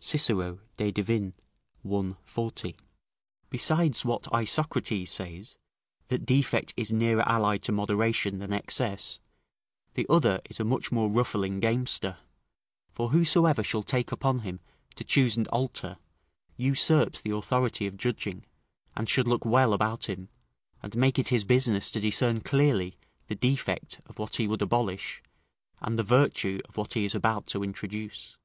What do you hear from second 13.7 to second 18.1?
take upon him to choose and alter, usurps the authority of